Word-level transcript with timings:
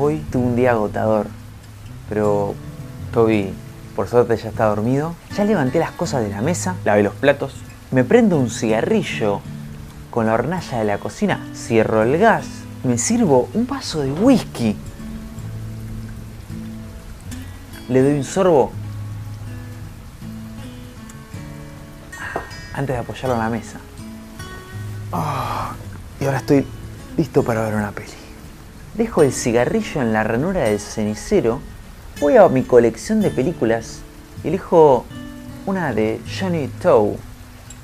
Hoy 0.00 0.24
tuve 0.30 0.46
un 0.46 0.54
día 0.54 0.70
agotador, 0.70 1.26
pero 2.08 2.54
Toby, 3.12 3.52
por 3.96 4.06
suerte, 4.06 4.36
ya 4.36 4.50
está 4.50 4.66
dormido. 4.66 5.16
Ya 5.36 5.42
levanté 5.44 5.80
las 5.80 5.90
cosas 5.90 6.22
de 6.22 6.28
la 6.28 6.40
mesa, 6.40 6.76
lavé 6.84 7.02
los 7.02 7.14
platos, 7.14 7.56
me 7.90 8.04
prendo 8.04 8.38
un 8.38 8.48
cigarrillo 8.48 9.40
con 10.12 10.26
la 10.26 10.34
hornalla 10.34 10.78
de 10.78 10.84
la 10.84 10.98
cocina, 10.98 11.44
cierro 11.52 12.04
el 12.04 12.16
gas, 12.16 12.46
me 12.84 12.96
sirvo 12.96 13.48
un 13.54 13.66
vaso 13.66 14.02
de 14.02 14.12
whisky. 14.12 14.76
Le 17.88 18.00
doy 18.00 18.18
un 18.18 18.24
sorbo 18.24 18.70
antes 22.72 22.94
de 22.94 23.00
apoyarlo 23.00 23.34
en 23.34 23.40
la 23.40 23.50
mesa. 23.50 23.80
Ah, 25.12 25.72
y 26.20 26.24
ahora 26.24 26.38
estoy 26.38 26.64
listo 27.16 27.42
para 27.42 27.62
ver 27.62 27.74
una 27.74 27.90
peli. 27.90 28.27
Dejo 28.98 29.22
el 29.22 29.32
cigarrillo 29.32 30.02
en 30.02 30.12
la 30.12 30.24
ranura 30.24 30.62
del 30.62 30.80
cenicero, 30.80 31.60
voy 32.20 32.36
a 32.36 32.48
mi 32.48 32.64
colección 32.64 33.20
de 33.20 33.30
películas 33.30 34.00
y 34.42 34.48
elijo 34.48 35.04
una 35.66 35.92
de 35.94 36.20
Johnny 36.26 36.66
Toe 36.66 37.16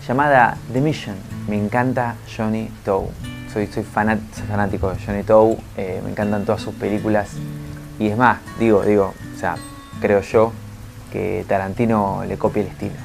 llamada 0.08 0.58
The 0.72 0.80
Mission. 0.80 1.14
Me 1.46 1.56
encanta 1.56 2.16
Johnny 2.36 2.68
Toe. 2.84 3.10
Soy, 3.52 3.68
soy, 3.68 3.84
fanático 3.84 4.90
de 4.90 4.96
Johnny 5.06 5.22
Toe, 5.22 5.56
eh, 5.76 6.00
me 6.02 6.10
encantan 6.10 6.44
todas 6.44 6.60
sus 6.60 6.74
películas 6.74 7.28
y 8.00 8.08
es 8.08 8.16
más, 8.16 8.40
digo, 8.58 8.82
digo, 8.82 9.14
o 9.36 9.38
sea, 9.38 9.54
creo 10.00 10.20
yo 10.20 10.52
que 11.12 11.44
Tarantino 11.46 12.24
le 12.26 12.36
copia 12.36 12.62
el 12.62 12.68
estilo. 12.70 12.96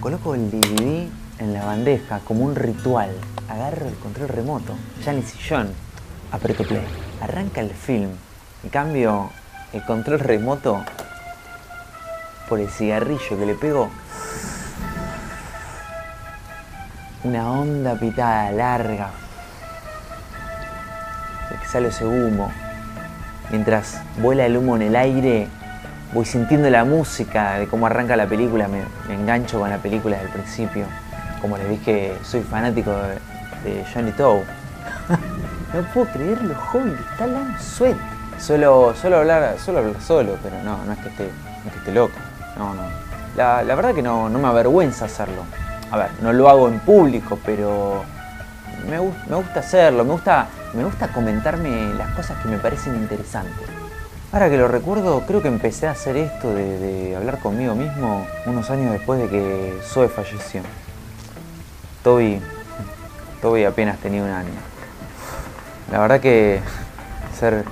Coloco 0.00 0.34
el 0.34 0.50
DVD 0.50 1.06
en 1.38 1.52
la 1.52 1.66
bandeja 1.66 2.20
como 2.20 2.46
un 2.46 2.56
ritual. 2.56 3.10
Agarro 3.46 3.88
el 3.88 3.94
control 3.96 4.28
remoto, 4.30 4.72
ya 5.04 5.12
en 5.12 5.18
el 5.18 5.68
aprieto 6.32 6.64
play. 6.64 7.07
Arranca 7.20 7.60
el 7.60 7.70
film 7.70 8.10
y 8.62 8.68
cambio 8.68 9.30
el 9.72 9.84
control 9.84 10.20
remoto 10.20 10.84
por 12.48 12.60
el 12.60 12.68
cigarrillo 12.68 13.38
que 13.38 13.46
le 13.46 13.54
pego. 13.54 13.90
Una 17.24 17.50
onda 17.50 17.94
pitada 17.94 18.50
larga. 18.52 19.10
sale 21.70 21.88
ese 21.88 22.06
humo. 22.06 22.50
Mientras 23.50 24.00
vuela 24.22 24.46
el 24.46 24.56
humo 24.56 24.76
en 24.76 24.82
el 24.82 24.96
aire, 24.96 25.48
voy 26.14 26.24
sintiendo 26.24 26.70
la 26.70 26.84
música 26.84 27.58
de 27.58 27.68
cómo 27.68 27.86
arranca 27.86 28.16
la 28.16 28.26
película, 28.26 28.68
me, 28.68 28.82
engancho 29.12 29.58
con 29.58 29.68
la 29.68 29.78
película 29.78 30.16
desde 30.16 30.28
el 30.28 30.32
principio 30.32 30.86
como 31.40 31.56
les 31.56 31.68
dije, 31.68 32.14
soy 32.22 32.42
fanático 32.42 32.90
de, 33.64 33.84
Johnny 33.92 34.12
Toe. 34.12 34.42
no 35.74 35.82
puedo 35.92 36.06
creer 36.08 36.42
lo 36.42 36.54
joven 36.54 36.96
que 36.96 37.02
está 37.02 37.24
Alan 37.24 37.56
Sweat. 37.60 37.96
Suelo, 38.38 38.94
hablar, 39.16 39.56
solo 39.58 39.78
hablar 39.78 40.00
solo, 40.00 40.38
pero 40.42 40.62
no, 40.62 40.84
no 40.84 40.92
es 40.92 40.98
que 41.00 41.08
esté, 41.08 41.30
no 41.64 41.70
esté 41.70 41.92
loco. 41.92 42.14
No, 42.56 42.72
no. 42.74 42.82
La, 43.36 43.62
verdad 43.62 43.94
que 43.94 44.02
no, 44.02 44.28
me 44.28 44.48
avergüenza 44.48 45.06
hacerlo. 45.06 45.42
A 45.90 45.96
ver, 45.96 46.10
no 46.22 46.32
lo 46.32 46.48
hago 46.48 46.68
en 46.68 46.78
público, 46.80 47.38
pero 47.44 48.04
me, 48.88 48.98
gusta 48.98 49.60
hacerlo, 49.60 50.04
me 50.04 50.12
gusta, 50.12 50.46
me 50.74 50.84
gusta 50.84 51.08
comentarme 51.08 51.94
las 51.94 52.14
cosas 52.14 52.40
que 52.42 52.48
me 52.48 52.58
parecen 52.58 52.94
interesantes. 52.94 53.66
Ahora 54.32 54.50
que 54.50 54.58
lo 54.58 54.68
recuerdo, 54.68 55.22
creo 55.26 55.42
que 55.42 55.48
empecé 55.48 55.86
a 55.86 55.92
hacer 55.92 56.16
esto 56.16 56.52
de, 56.54 56.78
de 56.78 57.16
hablar 57.16 57.38
conmigo 57.38 57.74
mismo 57.74 58.26
unos 58.46 58.70
años 58.70 58.92
después 58.92 59.20
de 59.20 59.28
que 59.28 59.80
Zoe 59.82 60.08
falleció. 60.08 60.62
Toby, 62.04 62.40
Toby 63.40 63.64
apenas 63.64 63.98
tenía 63.98 64.22
un 64.22 64.30
año. 64.30 64.77
La 65.90 66.00
verdad 66.00 66.20
que 66.20 66.60
ser 67.38 67.64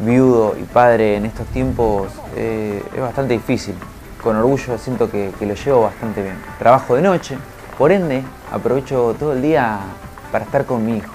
viudo 0.00 0.56
y 0.60 0.64
padre 0.64 1.16
en 1.16 1.26
estos 1.26 1.46
tiempos 1.46 2.08
eh, 2.34 2.82
es 2.92 3.00
bastante 3.00 3.34
difícil. 3.34 3.76
Con 4.20 4.36
orgullo 4.36 4.76
siento 4.78 5.08
que, 5.08 5.30
lo 5.40 5.54
llevo 5.54 5.82
bastante 5.82 6.22
bien. 6.22 6.36
Trabajo 6.58 6.96
de 6.96 7.02
noche, 7.02 7.38
por 7.78 7.92
ende 7.92 8.24
aprovecho 8.50 9.14
todo 9.16 9.32
el 9.32 9.42
día 9.42 9.78
para 10.32 10.44
estar 10.44 10.64
con 10.64 10.84
mi 10.84 10.96
hijo. 10.96 11.14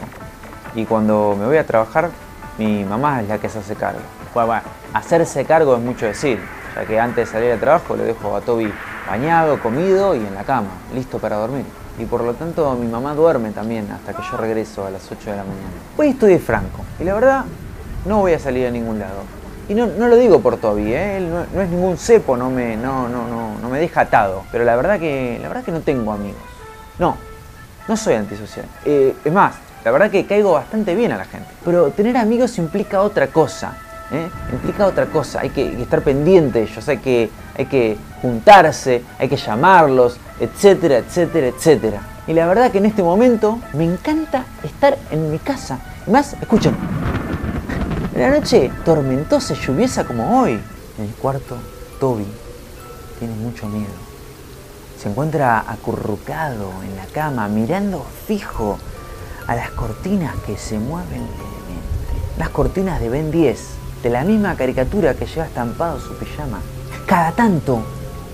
Y 0.74 0.86
cuando 0.86 1.36
me 1.38 1.46
voy 1.46 1.58
a 1.58 1.66
trabajar, 1.66 2.12
mi 2.58 2.86
mamá 2.86 3.22
es 3.22 3.28
la 3.28 3.38
que 3.38 3.50
se 3.50 3.59
hace 3.59 3.76
cargo. 3.76 4.00
Bueno, 4.34 4.62
hacerse 4.94 5.44
cargo 5.44 5.76
es 5.76 5.82
mucho 5.82 6.06
decir, 6.06 6.40
ya 6.76 6.86
que 6.86 6.98
antes 6.98 7.28
de 7.28 7.34
salir 7.34 7.52
al 7.52 7.59
trabajo 7.59 7.98
lo 7.98 8.04
dejo 8.04 8.38
a 8.38 8.42
Toby 8.42 8.72
bañado, 9.09 9.59
comido 9.59 10.16
y 10.16 10.20
en 10.20 10.34
la 10.34 10.44
cama, 10.46 10.70
listo 10.94 11.20
para 11.20 11.36
dormir 11.36 11.66
y 12.00 12.06
por 12.06 12.24
lo 12.24 12.34
tanto 12.34 12.74
mi 12.76 12.88
mamá 12.88 13.14
duerme 13.14 13.52
también 13.52 13.92
hasta 13.92 14.14
que 14.14 14.22
yo 14.32 14.38
regreso 14.38 14.86
a 14.86 14.90
las 14.90 15.12
8 15.12 15.32
de 15.32 15.36
la 15.36 15.44
mañana. 15.44 15.70
Hoy 15.98 16.14
de 16.14 16.40
franco 16.40 16.80
y 17.00 17.04
la 17.04 17.14
verdad 17.14 17.46
no 18.06 18.20
voy 18.20 18.34
a 18.34 18.40
salir 18.40 18.66
a 18.68 18.72
ningún 18.72 19.00
lado. 19.00 19.24
Y 19.68 19.76
no, 19.76 19.86
lo 19.86 20.16
digo 20.16 20.40
por 20.40 20.58
Toby, 20.58 20.94
¿eh? 20.94 21.18
él 21.18 21.30
no, 21.30 21.62
es 21.62 21.70
ningún 21.70 21.96
cepo, 21.98 22.36
no 22.36 22.50
me, 22.50 22.76
no, 22.76 23.08
no, 23.08 23.28
no, 23.28 23.59
no 23.59 23.70
me 23.70 23.80
deja 23.80 24.02
atado. 24.02 24.44
Pero 24.52 24.64
la 24.64 24.76
verdad, 24.76 25.00
que, 25.00 25.38
la 25.40 25.48
verdad 25.48 25.64
que 25.64 25.72
no 25.72 25.82
tengo 25.82 26.12
amigos. 26.12 26.42
No, 26.98 27.18
no 27.88 27.96
soy 27.96 28.16
antisocial. 28.16 28.66
Eh, 28.84 29.16
es 29.24 29.32
más, 29.32 29.54
la 29.86 29.92
verdad 29.92 30.09
que 30.09 30.26
caigo 30.26 30.54
bastante 30.54 30.96
bien 30.96 31.12
a 31.12 31.18
la 31.18 31.26
gente. 31.26 31.50
Pero 31.64 31.92
tener 31.92 32.18
amigos 32.18 32.58
implica 32.58 33.02
otra 33.04 33.28
cosa. 33.28 33.78
¿Eh? 34.12 34.30
Implica 34.52 34.86
otra 34.86 35.06
cosa. 35.08 35.42
Hay 35.42 35.50
que, 35.50 35.81
estar 35.81 36.02
pendiente 36.02 36.59
de 36.59 36.66
ellos, 36.66 36.88
hay 36.88 36.97
que, 36.97 37.30
hay 37.58 37.66
que 37.66 37.97
juntarse, 38.22 39.03
hay 39.18 39.30
que 39.30 39.38
llamarlos, 39.38 40.18
etcétera, 40.40 40.97
etcétera, 40.97 41.47
etcétera. 41.47 42.02
Y 42.28 42.34
la 42.34 42.47
verdad 42.47 42.72
que 42.72 42.78
en 42.78 42.86
este 42.86 43.03
momento 43.03 43.59
me 43.74 43.86
encanta 43.86 44.46
estar 44.64 44.97
en 45.12 45.31
mi 45.31 45.40
casa. 45.40 45.80
más, 46.08 46.34
escuchen, 46.34 46.75
en 48.14 48.22
la 48.22 48.31
noche 48.31 48.72
tormentosa 48.86 49.53
y 49.53 49.58
lluviosa 49.58 50.03
como 50.03 50.41
hoy, 50.41 50.59
en 50.97 51.06
el 51.06 51.14
cuarto, 51.16 51.58
Toby 52.00 52.26
tiene 53.18 53.34
mucho 53.36 53.68
miedo. 53.68 53.94
Se 55.02 55.09
encuentra 55.09 55.64
acurrucado 55.68 56.72
en 56.84 56.96
la 56.97 57.06
cama, 57.06 57.47
mirando 57.47 58.06
fijo 58.28 58.78
a 59.47 59.56
las 59.56 59.72
cortinas 59.72 60.36
que 60.46 60.58
se 60.58 60.78
mueven 60.78 61.22
levemente. 61.22 62.38
Las 62.38 62.50
cortinas 62.50 63.00
de 63.00 63.09
Ben 63.09 63.31
10, 63.31 63.78
de 64.04 64.10
la 64.10 64.24
misma 64.24 64.56
caricatura 64.56 65.14
que 65.14 65.26
lleva 65.26 65.46
estampado 65.46 66.00
su 66.00 66.16
pijama. 66.16 66.60
Cada 67.06 67.32
tanto 67.32 67.82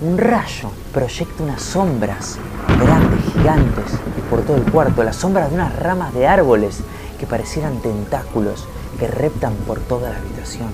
un 0.00 0.18
rayo 0.18 0.70
proyecta 0.92 1.42
unas 1.42 1.62
sombras 1.62 2.38
grandes, 2.78 3.32
gigantes, 3.32 3.84
por 4.28 4.42
todo 4.42 4.56
el 4.56 4.70
cuarto, 4.70 5.02
las 5.02 5.16
sombras 5.16 5.48
de 5.50 5.56
unas 5.56 5.74
ramas 5.76 6.12
de 6.14 6.26
árboles 6.26 6.80
que 7.18 7.26
parecieran 7.26 7.80
tentáculos 7.80 8.66
que 8.98 9.08
reptan 9.08 9.54
por 9.66 9.80
toda 9.80 10.10
la 10.10 10.18
habitación. 10.18 10.68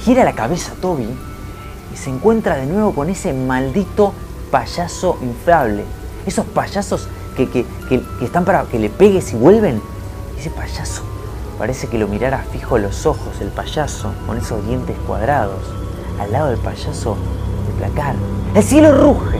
Gira 0.00 0.24
la 0.24 0.34
cabeza 0.34 0.72
Toby 0.80 1.08
y 1.92 1.96
se 1.96 2.10
encuentra 2.10 2.56
de 2.56 2.66
nuevo 2.66 2.94
con 2.94 3.10
ese 3.10 3.32
maldito 3.32 4.12
payaso 4.50 5.18
inflable. 5.22 5.84
Esos 6.26 6.46
payasos 6.46 7.08
que, 7.36 7.48
que 7.48 7.66
están 8.22 8.44
para 8.44 8.64
que 8.64 8.78
le 8.78 8.90
pegues 8.90 9.32
y 9.32 9.36
vuelven. 9.36 9.80
Ese 10.38 10.50
payaso 10.50 11.02
parece 11.58 11.88
que 11.88 11.98
lo 11.98 12.08
mirara 12.08 12.44
fijo 12.50 12.78
los 12.78 13.06
ojos, 13.06 13.40
el 13.40 13.48
payaso, 13.48 14.12
con 14.26 14.38
esos 14.38 14.64
dientes 14.66 14.96
cuadrados. 15.06 15.62
Al 16.20 16.32
lado 16.32 16.48
del 16.48 16.58
payaso 16.58 17.16
placar. 17.76 18.14
El 18.54 18.62
cielo 18.62 18.92
ruge, 18.92 19.38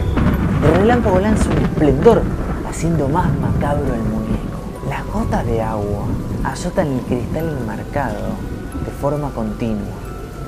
el 0.63 0.79
relámpago 0.79 1.19
lanza 1.19 1.49
un 1.49 1.57
esplendor, 1.57 2.21
haciendo 2.69 3.07
más 3.09 3.27
macabro 3.39 3.93
el 3.93 4.03
muñeco. 4.03 4.59
Las 4.89 5.05
gotas 5.07 5.45
de 5.45 5.61
agua 5.61 6.05
azotan 6.43 6.87
el 6.87 7.01
cristal 7.01 7.57
enmarcado 7.59 8.35
de 8.85 8.91
forma 8.91 9.31
continua. 9.31 9.95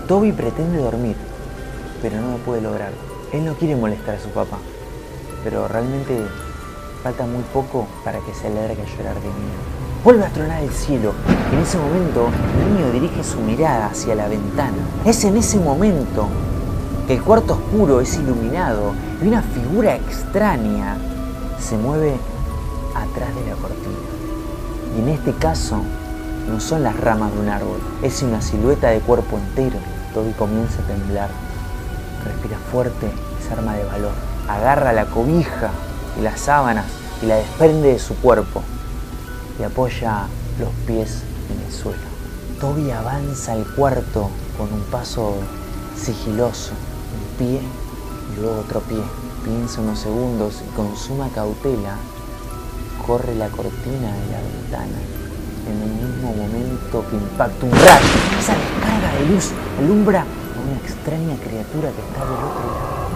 Toby 0.08 0.32
pretende 0.32 0.80
dormir, 0.80 1.16
pero 2.02 2.22
no 2.22 2.32
lo 2.32 2.38
puede 2.38 2.62
lograr. 2.62 2.92
Él 3.34 3.46
no 3.46 3.54
quiere 3.54 3.76
molestar 3.76 4.16
a 4.16 4.20
su 4.20 4.30
papá, 4.30 4.58
pero 5.44 5.68
realmente 5.68 6.26
falta 7.04 7.26
muy 7.26 7.44
poco 7.54 7.88
para 8.04 8.20
que 8.20 8.34
se 8.34 8.50
largue 8.50 8.82
a 8.82 8.98
llorar 8.98 9.16
de 9.16 9.22
miedo. 9.22 9.89
Vuelve 10.02 10.26
a 10.26 10.30
tronar 10.30 10.64
el 10.64 10.70
cielo. 10.70 11.12
En 11.52 11.60
ese 11.60 11.78
momento, 11.78 12.30
el 12.58 12.74
niño 12.74 12.92
dirige 12.94 13.22
su 13.22 13.42
mirada 13.42 13.88
hacia 13.88 14.16
la 14.16 14.30
ventana. 14.30 14.78
Es 15.04 15.26
en 15.26 15.36
ese 15.36 15.60
momento 15.60 16.30
el 17.10 17.22
cuarto 17.22 17.56
oscuro 17.56 18.00
es 18.00 18.16
iluminado 18.16 18.94
y 19.22 19.28
una 19.28 19.42
figura 19.42 19.98
extraña 19.98 20.96
se 21.60 21.78
mueve 21.78 22.16
atrás 22.96 23.36
de 23.36 23.50
la 23.50 23.58
cortina. 23.58 23.98
Y 24.96 25.02
en 25.02 25.10
este 25.10 25.34
caso 25.34 25.82
no 26.48 26.62
son 26.62 26.84
las 26.84 26.98
ramas 26.98 27.34
de 27.34 27.40
un 27.42 27.50
árbol, 27.50 27.80
es 28.02 28.24
una 28.24 28.42
silueta 28.42 28.92
de 28.92 29.02
cuerpo 29.02 29.38
entero. 29.38 29.80
Toby 30.14 30.32
comienza 30.32 30.82
a 30.82 30.88
temblar, 30.88 31.30
respira 32.24 32.58
fuerte 32.72 33.12
se 33.46 33.52
arma 33.54 33.76
de 33.76 33.84
valor. 33.84 34.14
Agarra 34.48 34.94
la 34.94 35.08
cobija 35.08 35.72
y 36.18 36.22
las 36.22 36.40
sábanas 36.40 36.86
y 37.22 37.26
la 37.26 37.36
desprende 37.36 37.90
de 37.90 38.00
su 38.00 38.16
cuerpo 38.16 38.64
y 39.60 39.64
apoya 39.64 40.28
los 40.60 40.70
pies 40.88 41.24
en 41.52 41.66
el 41.66 41.72
suelo. 41.72 42.10
Toby 42.60 42.92
avanza 42.92 43.54
al 43.54 43.66
cuarto 43.76 44.30
con 44.58 44.72
un 44.74 44.82
paso 44.92 45.36
sigiloso 45.96 46.74
pie 47.40 47.62
y 48.32 48.42
luego 48.42 48.60
otro 48.60 48.82
pie. 48.82 49.02
Piensa 49.46 49.80
unos 49.80 50.00
segundos 50.00 50.62
y 50.68 50.76
con 50.76 50.96
suma 50.98 51.30
cautela 51.34 51.96
corre 53.08 53.34
la 53.36 53.48
cortina 53.48 54.14
de 54.14 54.32
la 54.32 54.42
ventana. 54.42 55.00
en 55.66 55.82
el 55.84 55.90
mismo 55.90 56.34
momento 56.34 57.06
que 57.10 57.16
impacta 57.16 57.66
un 57.66 57.72
rayo. 57.72 58.16
Esa 58.40 58.56
descarga 58.56 59.14
de 59.20 59.26
luz 59.28 59.52
alumbra 59.78 60.22
a 60.22 60.62
una 60.62 60.78
extraña 60.78 61.36
criatura 61.36 61.92
que 61.92 62.02
está 62.02 62.26
del 62.26 62.34
otro 62.34 62.66
lado. 62.74 63.10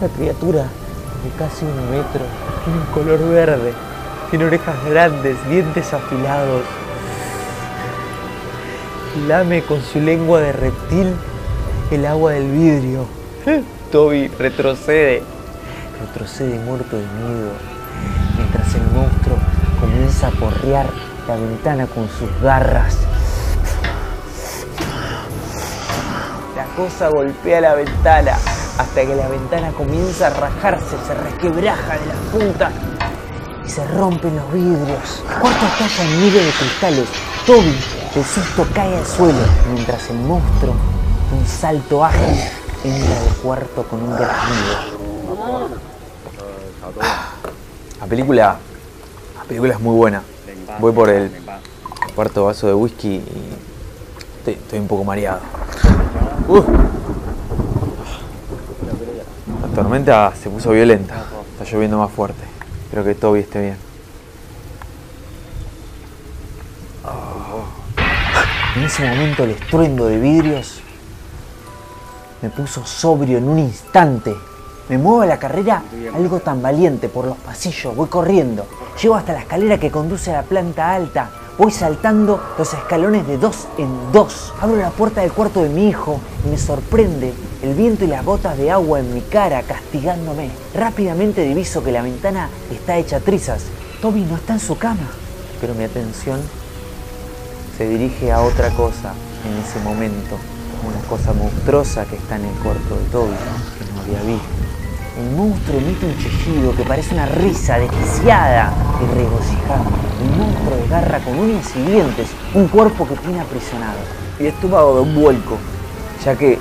Una 0.00 0.08
criatura 0.14 0.62
de 0.62 1.30
casi 1.36 1.64
un 1.64 1.90
metro, 1.90 2.24
tiene 2.64 2.78
un 2.78 2.86
color 2.94 3.28
verde, 3.28 3.72
tiene 4.34 4.46
orejas 4.46 4.74
grandes, 4.86 5.36
dientes 5.48 5.94
afilados. 5.94 6.62
Lame 9.28 9.62
con 9.62 9.80
su 9.80 10.00
lengua 10.00 10.40
de 10.40 10.50
reptil 10.50 11.14
el 11.92 12.04
agua 12.04 12.32
del 12.32 12.50
vidrio. 12.50 13.06
Toby 13.92 14.26
retrocede, 14.26 15.22
retrocede 16.00 16.58
muerto 16.58 16.96
de 16.96 17.06
miedo, 17.06 17.52
mientras 18.36 18.74
el 18.74 18.82
monstruo 18.90 19.36
comienza 19.78 20.26
a 20.26 20.30
porrear 20.32 20.86
la 21.28 21.36
ventana 21.36 21.86
con 21.86 22.08
sus 22.08 22.28
garras. 22.42 22.96
La 26.56 26.64
cosa 26.74 27.08
golpea 27.08 27.60
la 27.60 27.76
ventana 27.76 28.32
hasta 28.78 29.02
que 29.02 29.14
la 29.14 29.28
ventana 29.28 29.70
comienza 29.70 30.26
a 30.26 30.30
rajarse, 30.30 30.96
se 31.06 31.14
resquebraja 31.14 31.98
de 31.98 32.06
las 32.06 32.16
puntas 32.32 32.72
y 33.66 33.68
se 33.68 33.86
rompen 33.86 34.36
los 34.36 34.52
vidrios. 34.52 35.22
Cuarto 35.40 35.66
estalla 35.66 36.04
en 36.04 36.20
miles 36.20 36.44
de 36.44 36.52
cristales. 36.52 37.08
Toby, 37.46 37.74
de 38.14 38.24
susto, 38.24 38.66
cae 38.74 38.96
al 38.96 39.06
suelo, 39.06 39.38
mientras 39.72 40.10
el 40.10 40.18
monstruo, 40.18 40.74
un 41.32 41.46
salto 41.46 42.04
ágil, 42.04 42.40
entra 42.84 43.20
al 43.20 43.36
cuarto 43.42 43.82
con 43.84 44.02
un 44.02 44.16
graznido. 44.16 44.94
La 48.00 48.06
película, 48.06 48.56
la 49.36 49.44
película 49.44 49.74
es 49.74 49.80
muy 49.80 49.96
buena. 49.96 50.22
Voy 50.78 50.92
por 50.92 51.08
el 51.08 51.30
cuarto 52.14 52.44
vaso 52.44 52.66
de 52.66 52.74
whisky 52.74 53.16
y 53.16 53.24
estoy, 54.38 54.54
estoy 54.54 54.78
un 54.78 54.88
poco 54.88 55.04
mareado. 55.04 55.40
Uh. 56.48 56.62
La 59.62 59.68
tormenta 59.74 60.32
se 60.40 60.50
puso 60.50 60.70
violenta. 60.70 61.24
Está 61.58 61.64
lloviendo 61.64 61.98
más 61.98 62.10
fuerte. 62.10 62.53
Espero 62.94 63.12
que 63.12 63.20
Toby 63.20 63.40
esté 63.40 63.60
bien. 63.60 63.76
En 68.76 68.84
ese 68.84 69.04
momento 69.04 69.42
el 69.42 69.50
estruendo 69.50 70.06
de 70.06 70.20
vidrios 70.20 70.80
me 72.40 72.50
puso 72.50 72.86
sobrio 72.86 73.38
en 73.38 73.48
un 73.48 73.58
instante. 73.58 74.32
Me 74.88 74.96
muevo 74.96 75.22
a 75.22 75.26
la 75.26 75.40
carrera 75.40 75.82
algo 76.14 76.38
tan 76.38 76.62
valiente 76.62 77.08
por 77.08 77.24
los 77.24 77.36
pasillos, 77.38 77.96
voy 77.96 78.06
corriendo. 78.06 78.64
Llego 79.02 79.16
hasta 79.16 79.32
la 79.32 79.40
escalera 79.40 79.76
que 79.76 79.90
conduce 79.90 80.30
a 80.30 80.34
la 80.34 80.42
planta 80.44 80.94
alta. 80.94 81.32
Voy 81.56 81.70
saltando 81.70 82.42
los 82.58 82.74
escalones 82.74 83.28
de 83.28 83.38
dos 83.38 83.68
en 83.78 83.88
dos. 84.12 84.52
Abro 84.60 84.74
la 84.74 84.90
puerta 84.90 85.20
del 85.20 85.30
cuarto 85.30 85.62
de 85.62 85.68
mi 85.68 85.88
hijo 85.88 86.18
y 86.44 86.48
me 86.48 86.58
sorprende 86.58 87.32
el 87.62 87.74
viento 87.74 88.04
y 88.04 88.08
las 88.08 88.24
gotas 88.24 88.58
de 88.58 88.72
agua 88.72 88.98
en 88.98 89.14
mi 89.14 89.20
cara 89.20 89.62
castigándome. 89.62 90.50
Rápidamente 90.74 91.42
diviso 91.44 91.84
que 91.84 91.92
la 91.92 92.02
ventana 92.02 92.48
está 92.72 92.96
hecha 92.96 93.20
trizas. 93.20 93.66
Toby 94.02 94.22
no 94.22 94.34
está 94.34 94.54
en 94.54 94.60
su 94.60 94.76
cama. 94.76 95.06
Pero 95.60 95.76
mi 95.76 95.84
atención 95.84 96.40
se 97.78 97.88
dirige 97.88 98.32
a 98.32 98.42
otra 98.42 98.70
cosa 98.70 99.14
en 99.46 99.56
ese 99.62 99.78
momento. 99.84 100.36
Una 100.84 101.08
cosa 101.08 101.32
monstruosa 101.34 102.04
que 102.04 102.16
está 102.16 102.34
en 102.34 102.46
el 102.46 102.54
cuarto 102.64 102.96
de 102.96 103.04
Toby, 103.12 103.32
que 103.78 103.92
no 103.94 104.00
había 104.00 104.22
visto. 104.34 104.48
El 105.20 105.36
monstruo 105.36 105.78
emite 105.78 106.04
un 106.04 106.18
chillido 106.18 106.74
que 106.74 106.82
parece 106.82 107.14
una 107.14 107.26
risa 107.26 107.78
desquiciada 107.78 108.72
y 109.00 109.14
regocijada. 109.14 110.03
El 110.24 110.30
monstruo 110.38 110.76
desgarra 110.76 111.18
con 111.20 111.38
uñas 111.38 111.66
y 111.76 111.82
dientes 111.82 112.28
un 112.54 112.66
cuerpo 112.68 113.06
que 113.06 113.14
tiene 113.16 113.40
aprisionado. 113.40 113.98
Y 114.40 114.46
estómago 114.46 114.96
de 114.96 115.00
un 115.02 115.14
vuelco, 115.14 115.58
ya 116.24 116.34
que 116.34 116.58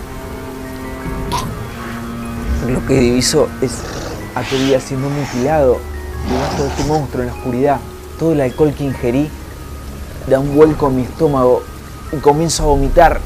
lo 2.68 2.86
que 2.86 3.00
diviso 3.00 3.48
es 3.62 3.71
a 4.36 4.42
Toby 4.42 4.77
siendo 4.81 5.10
mutilado 5.10 5.80
debajo 6.30 6.63
de 6.63 6.69
este 6.69 6.83
monstruo 6.83 7.24
en 7.24 7.30
la 7.30 7.36
oscuridad. 7.36 7.80
Todo 8.19 8.33
el 8.33 8.42
alcohol 8.42 8.74
que 8.74 8.83
ingerí 8.83 9.30
da 10.27 10.39
un 10.39 10.56
vuelco 10.56 10.89
en 10.89 10.98
mi 10.98 11.04
estómago 11.04 11.63
y 12.12 12.18
comienzo 12.18 12.63
a 12.63 12.68
vomitar. 12.68 13.21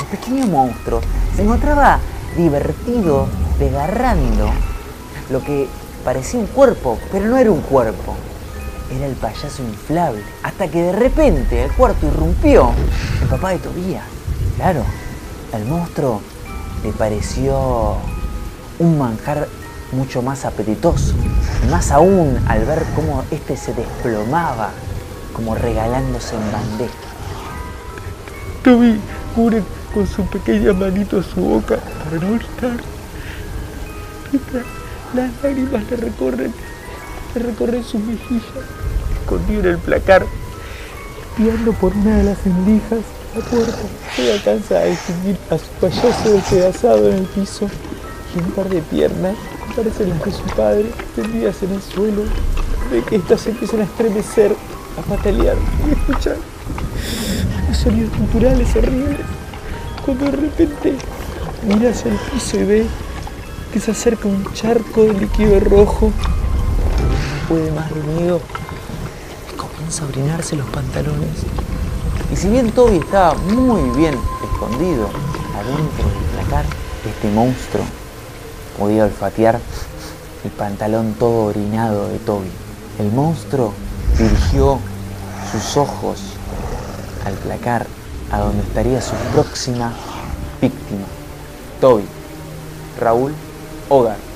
El 0.00 0.18
pequeño 0.18 0.46
monstruo 0.48 1.00
se 1.34 1.42
encontraba 1.42 1.98
divertido 2.36 3.26
desgarrando 3.58 4.50
lo 5.30 5.42
que 5.42 5.66
parecía 6.04 6.40
un 6.40 6.46
cuerpo, 6.46 6.98
pero 7.10 7.26
no 7.26 7.38
era 7.38 7.50
un 7.50 7.62
cuerpo. 7.62 8.14
Era 8.90 9.06
el 9.06 9.14
payaso 9.14 9.62
inflable. 9.62 10.22
Hasta 10.42 10.68
que 10.68 10.82
de 10.82 10.92
repente 10.92 11.64
el 11.64 11.72
cuarto 11.72 12.06
irrumpió 12.06 12.72
el 13.22 13.28
papá 13.28 13.50
de 13.50 13.58
Tobías. 13.58 14.04
Claro, 14.56 14.82
al 15.52 15.64
monstruo 15.64 16.22
le 16.82 16.92
pareció 16.92 17.96
un 18.78 18.98
manjar 18.98 19.48
mucho 19.92 20.22
más 20.22 20.44
apetitoso. 20.44 21.14
Más 21.70 21.90
aún 21.90 22.38
al 22.48 22.64
ver 22.64 22.82
cómo 22.94 23.24
este 23.30 23.56
se 23.56 23.74
desplomaba, 23.74 24.70
como 25.32 25.54
regalándose 25.54 26.34
en 26.34 26.52
bandeja. 26.52 26.94
Toby 28.62 29.00
cubre 29.34 29.62
con 29.94 30.06
su 30.06 30.24
pequeña 30.26 30.72
manito 30.72 31.22
su 31.22 31.40
boca 31.40 31.76
para 31.76 32.16
no 32.20 32.34
gritar. 32.34 32.76
Las 35.14 35.30
lágrimas 35.42 35.90
le 35.90 35.96
recorren, 35.96 36.54
le 37.34 37.42
recorren 37.42 37.84
sus 37.84 38.00
mejillas, 38.00 38.64
escondido 39.20 39.60
en 39.60 39.66
el 39.66 39.78
placar, 39.78 40.24
espiando 41.30 41.72
por 41.74 41.94
una 41.94 42.18
de 42.18 42.24
las 42.24 42.46
endijas 42.46 43.00
la 43.34 43.44
puerta. 43.44 43.78
Se 44.16 44.32
alcanza 44.32 44.78
a 44.78 44.84
distinguir 44.84 45.36
a 45.50 45.58
su 45.58 45.66
payaso 45.80 46.32
despedazado 46.32 47.10
en 47.10 47.18
el 47.18 47.24
piso 47.26 47.68
y 48.34 48.38
un 48.38 48.50
par 48.52 48.68
de 48.68 48.82
piernas, 48.82 49.36
que 49.66 49.74
parecen 49.74 50.10
las 50.10 50.24
de 50.24 50.32
su 50.32 50.44
padre, 50.56 50.86
tendidas 51.14 51.62
en 51.62 51.72
el 51.72 51.82
suelo. 51.82 52.22
Ve 52.90 53.02
que 53.02 53.16
estas 53.16 53.46
empiezan 53.46 53.80
a 53.80 53.84
estremecer, 53.84 54.54
a 54.96 55.02
patalear 55.02 55.56
y 55.86 55.92
escuchar 55.92 56.36
los 57.68 57.76
sonidos 57.76 58.10
culturales 58.16 58.74
horribles. 58.76 59.26
Cuando 60.04 60.24
de 60.24 60.30
repente 60.32 60.94
mira 61.66 61.90
hacia 61.90 62.10
el 62.10 62.18
piso 62.18 62.56
y 62.58 62.64
ve 62.64 62.86
que 63.72 63.80
se 63.80 63.90
acerca 63.90 64.28
un 64.28 64.44
charco 64.54 65.04
de 65.04 65.12
líquido 65.12 65.60
rojo. 65.60 66.10
No 67.02 67.48
puede 67.48 67.70
más 67.72 67.94
de 67.94 68.02
miedo 68.02 68.40
comienza 69.88 70.04
a 70.04 70.08
orinarse 70.08 70.56
los 70.56 70.68
pantalones. 70.70 71.30
Y 72.32 72.36
si 72.36 72.48
bien 72.48 72.72
Toby 72.72 72.98
estaba 72.98 73.34
muy 73.34 73.82
bien 73.96 74.14
escondido 74.42 75.08
adentro 75.56 76.04
del 76.08 76.24
placar, 76.34 76.64
este 77.06 77.30
monstruo 77.30 77.84
podía 78.78 79.04
olfatear 79.04 79.60
el 80.44 80.50
pantalón 80.50 81.14
todo 81.14 81.46
orinado 81.46 82.08
de 82.08 82.18
Toby. 82.18 82.50
El 82.98 83.12
monstruo 83.12 83.72
dirigió 84.18 84.78
sus 85.52 85.76
ojos 85.76 86.20
al 87.24 87.34
placar 87.34 87.86
a 88.30 88.40
donde 88.40 88.62
estaría 88.62 89.00
su 89.00 89.14
próxima 89.32 89.92
víctima, 90.60 91.06
Toby, 91.80 92.04
Raúl 93.00 93.32
Hogar. 93.88 94.27